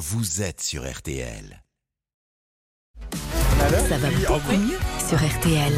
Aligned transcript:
vous 0.00 0.40
êtes 0.40 0.62
sur 0.62 0.90
RTL. 0.90 1.62
Ça 3.68 3.98
va 3.98 4.08
beaucoup 4.26 4.56
mieux 4.56 4.78
sur 4.98 5.18
RTL. 5.18 5.72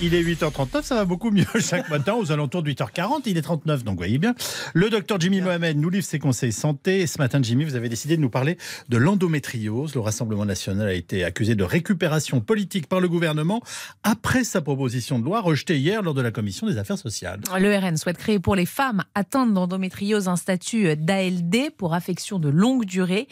Il 0.00 0.14
est 0.14 0.22
8h39, 0.22 0.82
ça 0.82 0.94
va 0.94 1.04
beaucoup 1.04 1.30
mieux 1.30 1.44
chaque 1.60 1.90
matin 1.90 2.14
aux 2.14 2.32
alentours 2.32 2.62
de 2.62 2.70
8h40. 2.70 3.22
Il 3.26 3.36
est 3.36 3.42
39, 3.42 3.84
donc 3.84 3.98
voyez 3.98 4.18
bien. 4.18 4.34
Le 4.72 4.88
docteur 4.88 5.20
Jimmy 5.20 5.40
Mohamed 5.40 5.76
nous 5.76 5.90
livre 5.90 6.04
ses 6.04 6.18
conseils 6.18 6.52
santé. 6.52 7.00
Et 7.00 7.06
ce 7.06 7.18
matin, 7.18 7.40
Jimmy, 7.42 7.64
vous 7.64 7.74
avez 7.74 7.88
décidé 7.88 8.16
de 8.16 8.22
nous 8.22 8.30
parler 8.30 8.56
de 8.88 8.96
l'endométriose. 8.96 9.94
Le 9.94 10.00
Rassemblement 10.00 10.44
national 10.44 10.88
a 10.88 10.94
été 10.94 11.24
accusé 11.24 11.54
de 11.54 11.64
récupération 11.64 12.40
politique 12.40 12.86
par 12.86 13.00
le 13.00 13.08
gouvernement 13.08 13.60
après 14.02 14.42
sa 14.42 14.60
proposition 14.60 15.18
de 15.18 15.24
loi 15.24 15.40
rejetée 15.40 15.76
hier 15.76 16.02
lors 16.02 16.14
de 16.14 16.22
la 16.22 16.30
commission 16.30 16.66
des 16.66 16.78
affaires 16.78 16.98
sociales. 16.98 17.40
Le 17.58 17.76
RN 17.76 17.96
souhaite 17.96 18.18
créer 18.18 18.38
pour 18.38 18.56
les 18.56 18.66
femmes 18.66 19.04
atteintes 19.14 19.52
d'endométriose 19.52 20.28
un 20.28 20.36
statut 20.36 20.96
d'ALD 20.96 21.70
pour 21.76 21.94
affection 21.94 22.38
de 22.38 22.48
longue 22.48 22.84
durée, 22.86 23.28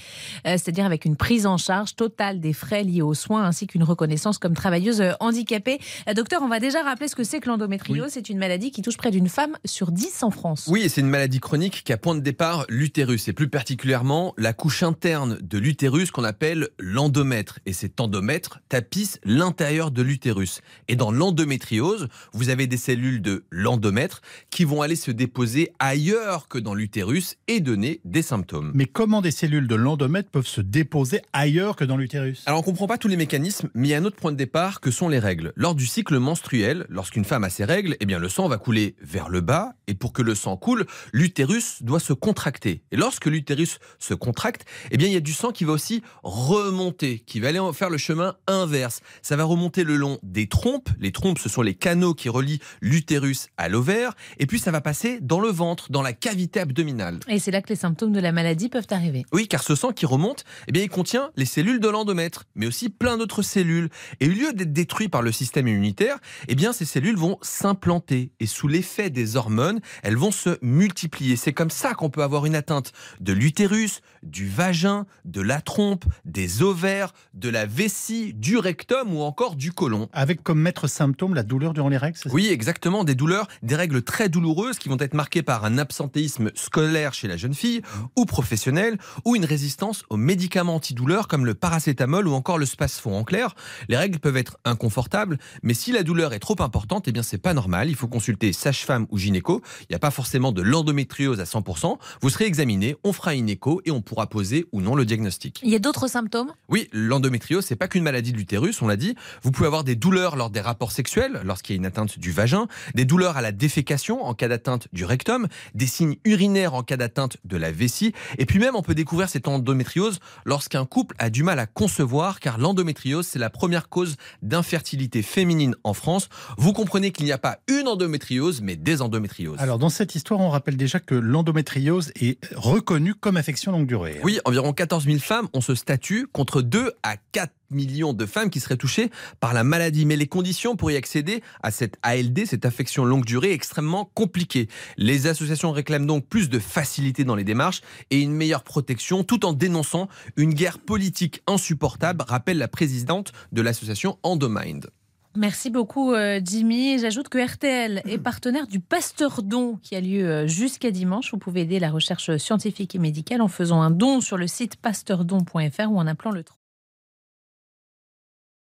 euh, 0.46 0.52
c'est-à-dire 0.52 0.84
avec 0.84 1.04
une 1.04 1.16
prise 1.16 1.46
en 1.46 1.56
charge 1.56 1.96
totale 1.96 2.40
des 2.40 2.52
frais 2.52 2.84
liés 2.84 3.02
aux 3.02 3.14
soins 3.14 3.44
ainsi 3.44 3.61
qu'une 3.66 3.82
reconnaissance 3.82 4.38
comme 4.38 4.54
travailleuse 4.54 5.02
handicapée. 5.20 5.78
Euh, 6.08 6.14
Docteur, 6.14 6.42
on 6.42 6.48
va 6.48 6.60
déjà 6.60 6.82
rappeler 6.82 7.08
ce 7.08 7.16
que 7.16 7.24
c'est 7.24 7.40
que 7.40 7.48
l'endométriose. 7.48 8.10
C'est 8.10 8.28
une 8.28 8.38
maladie 8.38 8.70
qui 8.70 8.82
touche 8.82 8.96
près 8.96 9.10
d'une 9.10 9.28
femme 9.28 9.56
sur 9.64 9.92
10 9.92 10.22
en 10.22 10.30
France. 10.30 10.68
Oui, 10.68 10.82
et 10.82 10.88
c'est 10.88 11.00
une 11.00 11.08
maladie 11.08 11.40
chronique 11.40 11.82
qui 11.84 11.92
a 11.92 11.96
point 11.96 12.14
de 12.14 12.20
départ 12.20 12.64
l'utérus, 12.68 13.28
et 13.28 13.32
plus 13.32 13.48
particulièrement 13.48 14.34
la 14.38 14.52
couche 14.52 14.82
interne 14.82 15.38
de 15.40 15.58
l'utérus 15.58 16.10
qu'on 16.10 16.24
appelle 16.24 16.68
l'endomètre. 16.78 17.58
Et 17.66 17.72
cet 17.72 18.00
endomètre 18.00 18.60
tapisse 18.68 19.18
l'intérieur 19.24 19.90
de 19.90 20.02
l'utérus. 20.02 20.60
Et 20.88 20.96
dans 20.96 21.10
l'endométriose, 21.10 22.08
vous 22.32 22.48
avez 22.48 22.66
des 22.66 22.76
cellules 22.76 23.22
de 23.22 23.44
l'endomètre 23.50 24.20
qui 24.50 24.64
vont 24.64 24.82
aller 24.82 24.96
se 24.96 25.10
déposer 25.10 25.72
ailleurs 25.78 26.48
que 26.48 26.58
dans 26.58 26.74
l'utérus 26.74 27.36
et 27.48 27.60
donner 27.60 28.00
des 28.04 28.22
symptômes. 28.22 28.72
Mais 28.74 28.86
comment 28.86 29.20
des 29.20 29.30
cellules 29.30 29.66
de 29.66 29.74
l'endomètre 29.74 30.30
peuvent 30.30 30.46
se 30.46 30.60
déposer 30.60 31.22
ailleurs 31.32 31.76
que 31.76 31.84
dans 31.84 31.96
l'utérus? 31.96 32.42
Alors 32.46 32.60
on 32.60 32.62
comprend 32.62 32.86
pas 32.86 32.98
tous 32.98 33.08
les 33.08 33.16
mécanismes, 33.16 33.51
a 33.94 33.96
un 33.96 34.04
autre 34.04 34.16
point 34.16 34.32
de 34.32 34.36
départ 34.36 34.80
que 34.80 34.90
sont 34.90 35.08
les 35.08 35.18
règles. 35.18 35.52
Lors 35.56 35.74
du 35.74 35.86
cycle 35.86 36.18
menstruel, 36.18 36.86
lorsqu'une 36.88 37.24
femme 37.24 37.44
a 37.44 37.50
ses 37.50 37.64
règles, 37.64 37.96
eh 38.00 38.06
bien 38.06 38.18
le 38.18 38.28
sang 38.28 38.48
va 38.48 38.58
couler 38.58 38.96
vers 39.00 39.28
le 39.28 39.40
bas 39.40 39.74
et 39.86 39.94
pour 39.94 40.12
que 40.12 40.22
le 40.22 40.34
sang 40.34 40.56
coule, 40.56 40.86
l'utérus 41.12 41.82
doit 41.82 42.00
se 42.00 42.12
contracter. 42.12 42.82
Et 42.92 42.96
lorsque 42.96 43.26
l'utérus 43.26 43.78
se 43.98 44.14
contracte, 44.14 44.64
eh 44.90 44.96
bien 44.96 45.08
il 45.08 45.14
y 45.14 45.16
a 45.16 45.20
du 45.20 45.32
sang 45.32 45.52
qui 45.52 45.64
va 45.64 45.72
aussi 45.72 46.02
remonter, 46.22 47.20
qui 47.20 47.40
va 47.40 47.48
aller 47.48 47.60
faire 47.72 47.90
le 47.90 47.98
chemin 47.98 48.36
inverse. 48.46 49.00
Ça 49.22 49.36
va 49.36 49.44
remonter 49.44 49.84
le 49.84 49.96
long 49.96 50.18
des 50.22 50.46
trompes. 50.46 50.88
Les 50.98 51.12
trompes, 51.12 51.38
ce 51.38 51.48
sont 51.48 51.62
les 51.62 51.74
canaux 51.74 52.14
qui 52.14 52.28
relient 52.28 52.60
l'utérus 52.80 53.48
à 53.56 53.68
l'ovaire 53.68 54.14
et 54.38 54.46
puis 54.46 54.58
ça 54.58 54.70
va 54.70 54.80
passer 54.80 55.18
dans 55.20 55.40
le 55.40 55.48
ventre, 55.48 55.90
dans 55.90 56.02
la 56.02 56.12
cavité 56.12 56.60
abdominale. 56.60 57.20
Et 57.28 57.38
c'est 57.38 57.50
là 57.50 57.62
que 57.62 57.68
les 57.68 57.76
symptômes 57.76 58.12
de 58.12 58.20
la 58.20 58.32
maladie 58.32 58.68
peuvent 58.68 58.86
arriver. 58.90 59.24
Oui, 59.32 59.48
car 59.48 59.62
ce 59.62 59.74
sang 59.74 59.92
qui 59.92 60.06
remonte, 60.06 60.44
eh 60.68 60.72
bien, 60.72 60.82
il 60.82 60.88
contient 60.88 61.30
les 61.36 61.44
cellules 61.44 61.80
de 61.80 61.88
l'endomètre, 61.88 62.44
mais 62.54 62.66
aussi 62.66 62.88
plein 62.88 63.16
d'autres 63.16 63.41
cellules. 63.42 63.88
Et 64.20 64.28
au 64.28 64.32
lieu 64.32 64.52
d'être 64.52 64.72
détruit 64.72 65.08
par 65.08 65.22
le 65.22 65.32
système 65.32 65.68
immunitaire, 65.68 66.18
eh 66.48 66.54
bien, 66.54 66.72
ces 66.72 66.84
cellules 66.84 67.16
vont 67.16 67.38
s'implanter. 67.42 68.32
Et 68.40 68.46
sous 68.46 68.68
l'effet 68.68 69.10
des 69.10 69.36
hormones, 69.36 69.80
elles 70.02 70.16
vont 70.16 70.32
se 70.32 70.58
multiplier. 70.62 71.36
C'est 71.36 71.52
comme 71.52 71.70
ça 71.70 71.94
qu'on 71.94 72.10
peut 72.10 72.22
avoir 72.22 72.46
une 72.46 72.54
atteinte 72.54 72.92
de 73.20 73.32
l'utérus, 73.32 74.00
du 74.22 74.48
vagin, 74.48 75.06
de 75.24 75.40
la 75.40 75.60
trompe, 75.60 76.04
des 76.24 76.62
ovaires, 76.62 77.12
de 77.34 77.48
la 77.48 77.66
vessie, 77.66 78.34
du 78.34 78.56
rectum 78.58 79.14
ou 79.14 79.22
encore 79.22 79.56
du 79.56 79.72
côlon. 79.72 80.08
Avec 80.12 80.42
comme 80.42 80.60
maître 80.60 80.86
symptôme 80.86 81.34
la 81.34 81.42
douleur 81.42 81.72
durant 81.72 81.88
les 81.88 81.96
règles 81.96 82.18
Oui, 82.30 82.48
exactement, 82.50 83.04
des 83.04 83.14
douleurs, 83.14 83.48
des 83.62 83.76
règles 83.76 84.02
très 84.02 84.28
douloureuses 84.28 84.78
qui 84.78 84.88
vont 84.88 84.98
être 84.98 85.14
marquées 85.14 85.42
par 85.42 85.64
un 85.64 85.78
absentéisme 85.78 86.50
scolaire 86.54 87.14
chez 87.14 87.28
la 87.28 87.36
jeune 87.36 87.54
fille 87.54 87.82
ou 88.16 88.24
professionnel 88.24 88.98
ou 89.24 89.36
une 89.36 89.44
résistance 89.44 90.04
aux 90.10 90.16
médicaments 90.16 90.76
antidouleurs 90.76 91.28
comme 91.28 91.46
le 91.46 91.54
paracétamol 91.54 92.28
ou 92.28 92.32
encore 92.32 92.58
le 92.58 92.66
spasfon. 92.66 93.16
Clair, 93.32 93.54
les 93.88 93.96
règles 93.96 94.18
peuvent 94.18 94.36
être 94.36 94.58
inconfortables, 94.66 95.38
mais 95.62 95.72
si 95.72 95.90
la 95.90 96.02
douleur 96.02 96.34
est 96.34 96.38
trop 96.38 96.60
importante, 96.60 97.08
eh 97.08 97.12
bien 97.12 97.22
c'est 97.22 97.38
pas 97.38 97.54
normal, 97.54 97.88
il 97.88 97.94
faut 97.94 98.06
consulter 98.06 98.52
sage-femme 98.52 99.06
ou 99.08 99.16
gynéco. 99.16 99.62
Il 99.80 99.86
n'y 99.88 99.96
a 99.96 99.98
pas 99.98 100.10
forcément 100.10 100.52
de 100.52 100.60
l'endométriose 100.60 101.40
à 101.40 101.44
100%, 101.44 101.96
vous 102.20 102.28
serez 102.28 102.44
examiné, 102.44 102.94
on 103.04 103.14
fera 103.14 103.34
une 103.34 103.48
écho 103.48 103.80
et 103.86 103.90
on 103.90 104.02
pourra 104.02 104.26
poser 104.26 104.66
ou 104.70 104.82
non 104.82 104.94
le 104.94 105.06
diagnostic. 105.06 105.60
Il 105.62 105.70
y 105.70 105.74
a 105.74 105.78
d'autres 105.78 106.08
symptômes? 106.08 106.52
Oui, 106.68 106.90
l'endométriose, 106.92 107.64
c'est 107.64 107.74
pas 107.74 107.88
qu'une 107.88 108.02
maladie 108.02 108.32
de 108.32 108.36
l'utérus, 108.36 108.82
on 108.82 108.86
l'a 108.86 108.98
dit. 108.98 109.14
Vous 109.42 109.50
pouvez 109.50 109.66
avoir 109.66 109.82
des 109.82 109.96
douleurs 109.96 110.36
lors 110.36 110.50
des 110.50 110.60
rapports 110.60 110.92
sexuels, 110.92 111.40
lorsqu'il 111.42 111.74
y 111.74 111.78
a 111.78 111.80
une 111.80 111.86
atteinte 111.86 112.18
du 112.18 112.32
vagin, 112.32 112.66
des 112.94 113.06
douleurs 113.06 113.38
à 113.38 113.40
la 113.40 113.52
défécation 113.52 114.22
en 114.22 114.34
cas 114.34 114.48
d'atteinte 114.48 114.88
du 114.92 115.06
rectum, 115.06 115.48
des 115.74 115.86
signes 115.86 116.16
urinaires 116.26 116.74
en 116.74 116.82
cas 116.82 116.98
d'atteinte 116.98 117.38
de 117.46 117.56
la 117.56 117.72
vessie, 117.72 118.12
et 118.36 118.44
puis 118.44 118.58
même 118.58 118.76
on 118.76 118.82
peut 118.82 118.94
découvrir 118.94 119.30
cette 119.30 119.48
endométriose 119.48 120.18
lorsqu'un 120.44 120.84
couple 120.84 121.16
a 121.18 121.30
du 121.30 121.42
mal 121.42 121.58
à 121.58 121.64
concevoir, 121.64 122.38
car 122.38 122.58
l'endométriose, 122.58 123.21
c'est 123.22 123.38
la 123.38 123.50
première 123.50 123.88
cause 123.88 124.16
d'infertilité 124.42 125.22
féminine 125.22 125.74
en 125.84 125.94
France. 125.94 126.28
Vous 126.58 126.72
comprenez 126.72 127.12
qu'il 127.12 127.24
n'y 127.24 127.32
a 127.32 127.38
pas 127.38 127.58
une 127.68 127.88
endométriose, 127.88 128.60
mais 128.60 128.76
des 128.76 129.02
endométrioses. 129.02 129.58
Alors 129.58 129.78
dans 129.78 129.88
cette 129.88 130.14
histoire, 130.14 130.40
on 130.40 130.50
rappelle 130.50 130.76
déjà 130.76 131.00
que 131.00 131.14
l'endométriose 131.14 132.12
est 132.20 132.38
reconnue 132.54 133.14
comme 133.14 133.36
affection 133.36 133.72
longue 133.72 133.86
durée. 133.86 134.20
Oui, 134.22 134.40
environ 134.44 134.72
14 134.72 135.04
000 135.04 135.18
femmes 135.18 135.48
ont 135.54 135.60
ce 135.60 135.74
statut 135.74 136.26
contre 136.32 136.62
2 136.62 136.92
à 137.02 137.16
4 137.32 137.50
millions 137.74 138.12
de 138.12 138.26
femmes 138.26 138.50
qui 138.50 138.60
seraient 138.60 138.76
touchées 138.76 139.10
par 139.40 139.54
la 139.54 139.64
maladie. 139.64 140.06
Mais 140.06 140.16
les 140.16 140.26
conditions 140.26 140.76
pour 140.76 140.90
y 140.90 140.96
accéder 140.96 141.42
à 141.62 141.70
cette 141.70 141.96
ALD, 142.02 142.46
cette 142.46 142.64
affection 142.64 143.04
longue 143.04 143.24
durée, 143.24 143.50
est 143.50 143.54
extrêmement 143.54 144.10
compliquées. 144.14 144.68
Les 144.96 145.26
associations 145.26 145.72
réclament 145.72 146.06
donc 146.06 146.26
plus 146.26 146.48
de 146.48 146.58
facilité 146.58 147.24
dans 147.24 147.34
les 147.34 147.44
démarches 147.44 147.82
et 148.10 148.20
une 148.20 148.32
meilleure 148.32 148.64
protection 148.64 149.24
tout 149.24 149.44
en 149.44 149.52
dénonçant 149.52 150.08
une 150.36 150.54
guerre 150.54 150.78
politique 150.78 151.42
insupportable, 151.46 152.24
rappelle 152.26 152.58
la 152.58 152.68
présidente 152.68 153.32
de 153.52 153.62
l'association 153.62 154.18
Endomind. 154.22 154.90
Merci 155.34 155.70
beaucoup 155.70 156.12
euh, 156.12 156.40
Jimmy. 156.44 156.98
J'ajoute 156.98 157.30
que 157.30 157.38
RTL 157.38 158.02
est 158.04 158.18
partenaire 158.18 158.66
du 158.66 158.80
Pasteur 158.80 159.42
Don 159.42 159.78
qui 159.82 159.96
a 159.96 160.00
lieu 160.00 160.28
euh, 160.28 160.46
jusqu'à 160.46 160.90
dimanche. 160.90 161.32
Vous 161.32 161.38
pouvez 161.38 161.62
aider 161.62 161.78
la 161.78 161.90
recherche 161.90 162.36
scientifique 162.36 162.94
et 162.94 162.98
médicale 162.98 163.40
en 163.40 163.48
faisant 163.48 163.80
un 163.80 163.90
don 163.90 164.20
sur 164.20 164.36
le 164.36 164.46
site 164.46 164.76
pasteurdon.fr 164.76 165.90
ou 165.90 165.98
en 165.98 166.06
appelant 166.06 166.32
le 166.32 166.44
30. 166.44 166.61